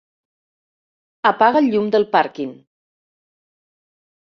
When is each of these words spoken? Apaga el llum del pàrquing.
Apaga 1.33 1.63
el 1.65 1.71
llum 1.75 1.95
del 1.97 2.09
pàrquing. 2.19 2.59